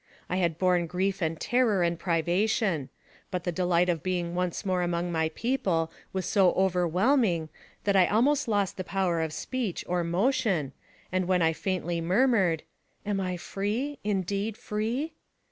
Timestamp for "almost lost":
8.07-8.77